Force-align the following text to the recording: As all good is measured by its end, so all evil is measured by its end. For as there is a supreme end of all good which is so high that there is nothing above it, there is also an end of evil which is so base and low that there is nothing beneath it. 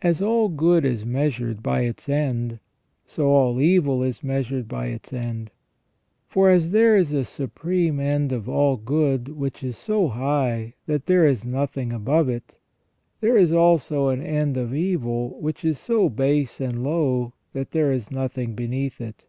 As 0.00 0.22
all 0.22 0.48
good 0.48 0.82
is 0.82 1.04
measured 1.04 1.62
by 1.62 1.82
its 1.82 2.08
end, 2.08 2.58
so 3.04 3.26
all 3.28 3.60
evil 3.60 4.02
is 4.02 4.24
measured 4.24 4.66
by 4.66 4.86
its 4.86 5.12
end. 5.12 5.50
For 6.26 6.48
as 6.48 6.70
there 6.70 6.96
is 6.96 7.12
a 7.12 7.22
supreme 7.22 8.00
end 8.00 8.32
of 8.32 8.48
all 8.48 8.78
good 8.78 9.28
which 9.28 9.62
is 9.62 9.76
so 9.76 10.08
high 10.08 10.72
that 10.86 11.04
there 11.04 11.26
is 11.26 11.44
nothing 11.44 11.92
above 11.92 12.30
it, 12.30 12.56
there 13.20 13.36
is 13.36 13.52
also 13.52 14.08
an 14.08 14.22
end 14.22 14.56
of 14.56 14.74
evil 14.74 15.38
which 15.38 15.66
is 15.66 15.78
so 15.78 16.08
base 16.08 16.58
and 16.58 16.82
low 16.82 17.34
that 17.52 17.72
there 17.72 17.92
is 17.92 18.10
nothing 18.10 18.54
beneath 18.54 19.02
it. 19.02 19.26